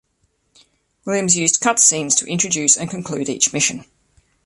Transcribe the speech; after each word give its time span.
Williams 1.05 1.37
used 1.37 1.61
cut 1.61 1.77
scenes 1.77 2.15
to 2.15 2.25
introduce 2.25 2.75
and 2.75 2.89
conclude 2.89 3.29
each 3.29 3.53
mission. 3.53 3.85